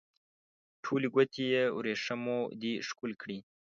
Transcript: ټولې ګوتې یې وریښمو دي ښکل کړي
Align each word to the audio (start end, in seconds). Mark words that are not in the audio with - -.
ټولې 0.83 1.07
ګوتې 1.13 1.43
یې 1.53 1.63
وریښمو 1.77 2.39
دي 2.61 2.73
ښکل 2.87 3.11
کړي 3.21 3.37